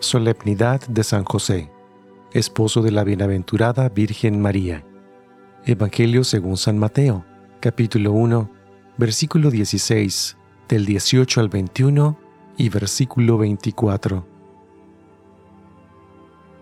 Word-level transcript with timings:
Solemnidad 0.00 0.86
de 0.88 1.02
San 1.02 1.24
José, 1.24 1.70
esposo 2.32 2.82
de 2.82 2.90
la 2.90 3.02
bienaventurada 3.02 3.88
Virgen 3.88 4.40
María. 4.42 4.84
Evangelio 5.64 6.22
según 6.22 6.58
San 6.58 6.78
Mateo, 6.78 7.24
capítulo 7.60 8.12
1, 8.12 8.50
versículo 8.98 9.50
16, 9.50 10.36
del 10.68 10.84
18 10.84 11.40
al 11.40 11.48
21 11.48 12.18
y 12.58 12.68
versículo 12.68 13.38
24. 13.38 14.26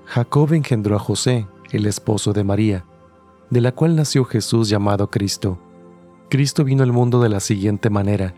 Jacob 0.07 0.53
engendró 0.53 0.95
a 0.95 1.01
José, 1.01 1.48
el 1.73 1.87
esposo 1.87 2.32
de 2.32 2.45
María, 2.45 2.85
de 3.51 3.61
la 3.61 3.73
cual 3.73 3.96
nació 3.96 4.25
Jesús 4.25 4.69
llamado 4.69 5.11
Cristo. 5.11 5.59
Cristo 6.31 6.62
vino 6.62 6.85
al 6.85 6.93
mundo 6.93 7.21
de 7.21 7.31
la 7.31 7.40
siguiente 7.40 7.90
manera. 7.90 8.32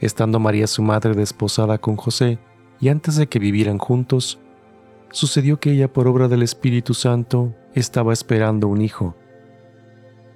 Estando 0.00 0.38
María 0.38 0.68
su 0.68 0.82
madre 0.82 1.14
desposada 1.14 1.78
con 1.78 1.96
José, 1.96 2.38
y 2.80 2.88
antes 2.88 3.16
de 3.16 3.28
que 3.28 3.38
vivieran 3.38 3.78
juntos, 3.78 4.40
sucedió 5.10 5.60
que 5.60 5.72
ella 5.72 5.92
por 5.92 6.08
obra 6.08 6.28
del 6.28 6.42
Espíritu 6.42 6.94
Santo 6.94 7.54
estaba 7.74 8.12
esperando 8.12 8.68
un 8.68 8.80
hijo. 8.80 9.14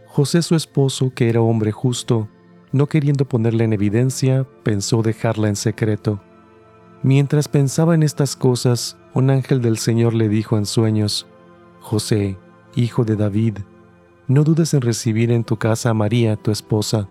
José 0.06 0.42
su 0.42 0.54
esposo, 0.54 1.12
que 1.14 1.28
era 1.28 1.40
hombre 1.40 1.72
justo, 1.72 2.28
no 2.70 2.86
queriendo 2.86 3.24
ponerla 3.24 3.64
en 3.64 3.72
evidencia, 3.72 4.46
pensó 4.62 5.02
dejarla 5.02 5.48
en 5.48 5.56
secreto. 5.56 6.20
Mientras 7.02 7.48
pensaba 7.48 7.94
en 7.94 8.02
estas 8.02 8.36
cosas, 8.36 8.96
un 9.14 9.30
ángel 9.30 9.62
del 9.62 9.78
Señor 9.78 10.14
le 10.14 10.28
dijo 10.28 10.58
en 10.58 10.66
sueños, 10.66 11.26
José, 11.80 12.36
hijo 12.74 13.04
de 13.04 13.16
David, 13.16 13.58
no 14.26 14.44
dudes 14.44 14.74
en 14.74 14.80
recibir 14.80 15.30
en 15.30 15.44
tu 15.44 15.56
casa 15.56 15.90
a 15.90 15.94
María, 15.94 16.36
tu 16.36 16.50
esposa, 16.50 17.08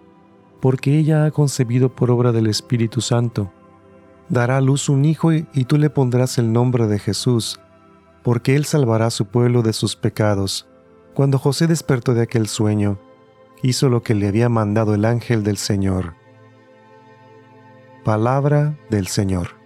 porque 0.61 0.97
ella 0.97 1.25
ha 1.25 1.31
concebido 1.31 1.93
por 1.93 2.09
obra 2.11 2.31
del 2.31 2.47
Espíritu 2.47 3.01
Santo 3.01 3.51
dará 4.29 4.57
a 4.57 4.61
luz 4.61 4.89
un 4.89 5.05
hijo 5.05 5.33
y, 5.33 5.43
tú 5.65 5.77
le 5.77 5.89
pondrás 5.89 6.37
el 6.37 6.51
nombre 6.51 6.87
de 6.87 6.99
Jesús, 6.99 7.59
porque 8.23 8.55
él 8.55 8.65
salvará 8.65 9.07
a 9.07 9.11
su 9.11 9.25
pueblo 9.25 9.61
de 9.61 9.73
sus 9.73 9.95
pecados. 9.95 10.67
Cuando 11.13 11.37
José 11.37 11.67
despertó 11.67 12.13
de 12.13 12.23
aquel 12.23 12.47
sueño, 12.47 12.99
hizo 13.61 13.89
lo 13.89 14.01
que 14.03 14.15
le 14.15 14.27
había 14.27 14.49
mandado 14.49 14.93
el 14.93 15.05
ángel 15.05 15.43
del 15.43 15.57
Señor. 15.57 16.15
Palabra 18.03 18.77
del 18.89 19.07
Señor. 19.07 19.62